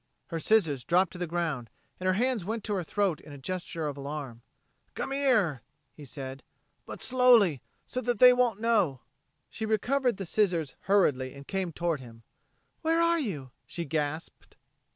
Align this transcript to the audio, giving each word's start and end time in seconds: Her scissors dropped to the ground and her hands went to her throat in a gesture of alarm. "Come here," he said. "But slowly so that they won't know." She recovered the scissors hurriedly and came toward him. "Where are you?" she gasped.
Her 0.29 0.39
scissors 0.39 0.83
dropped 0.83 1.11
to 1.11 1.19
the 1.19 1.27
ground 1.27 1.69
and 1.99 2.07
her 2.07 2.13
hands 2.15 2.43
went 2.43 2.63
to 2.63 2.73
her 2.73 2.81
throat 2.83 3.21
in 3.21 3.31
a 3.31 3.37
gesture 3.37 3.85
of 3.87 3.97
alarm. 3.97 4.41
"Come 4.95 5.11
here," 5.11 5.61
he 5.93 6.05
said. 6.05 6.41
"But 6.87 7.03
slowly 7.03 7.61
so 7.85 8.01
that 8.01 8.17
they 8.17 8.33
won't 8.33 8.59
know." 8.59 9.01
She 9.51 9.63
recovered 9.63 10.17
the 10.17 10.25
scissors 10.25 10.73
hurriedly 10.85 11.35
and 11.35 11.47
came 11.47 11.71
toward 11.71 11.99
him. 11.99 12.23
"Where 12.81 12.99
are 12.99 13.19
you?" 13.19 13.51
she 13.67 13.85
gasped. 13.85 14.55